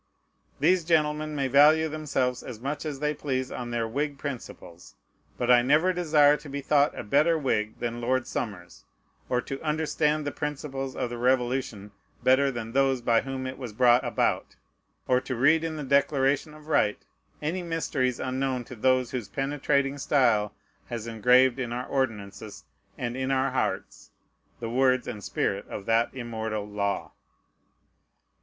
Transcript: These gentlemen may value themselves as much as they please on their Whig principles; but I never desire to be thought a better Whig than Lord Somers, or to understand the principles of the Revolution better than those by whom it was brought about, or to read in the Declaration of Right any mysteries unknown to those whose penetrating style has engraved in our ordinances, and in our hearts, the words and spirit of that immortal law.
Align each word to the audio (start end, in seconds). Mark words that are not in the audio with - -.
These 0.59 0.83
gentlemen 0.83 1.35
may 1.35 1.47
value 1.47 1.87
themselves 1.87 2.41
as 2.41 2.59
much 2.59 2.85
as 2.87 2.99
they 3.01 3.13
please 3.13 3.51
on 3.51 3.69
their 3.69 3.87
Whig 3.87 4.17
principles; 4.17 4.95
but 5.37 5.51
I 5.51 5.61
never 5.61 5.93
desire 5.93 6.37
to 6.37 6.49
be 6.49 6.59
thought 6.59 6.97
a 6.97 7.03
better 7.03 7.37
Whig 7.37 7.77
than 7.77 8.01
Lord 8.01 8.25
Somers, 8.25 8.83
or 9.29 9.41
to 9.41 9.61
understand 9.61 10.25
the 10.25 10.31
principles 10.31 10.95
of 10.95 11.11
the 11.11 11.19
Revolution 11.19 11.91
better 12.23 12.49
than 12.49 12.71
those 12.71 13.03
by 13.03 13.21
whom 13.21 13.45
it 13.45 13.59
was 13.59 13.73
brought 13.73 14.03
about, 14.03 14.55
or 15.07 15.21
to 15.21 15.35
read 15.35 15.63
in 15.63 15.75
the 15.75 15.83
Declaration 15.83 16.55
of 16.55 16.65
Right 16.65 16.97
any 17.39 17.61
mysteries 17.61 18.19
unknown 18.19 18.63
to 18.63 18.75
those 18.75 19.11
whose 19.11 19.27
penetrating 19.29 19.99
style 19.99 20.51
has 20.87 21.05
engraved 21.05 21.59
in 21.59 21.71
our 21.71 21.85
ordinances, 21.85 22.63
and 22.97 23.15
in 23.15 23.29
our 23.29 23.51
hearts, 23.51 24.09
the 24.61 24.69
words 24.71 25.07
and 25.07 25.23
spirit 25.23 25.67
of 25.67 25.85
that 25.85 26.09
immortal 26.11 26.67
law. 26.67 27.11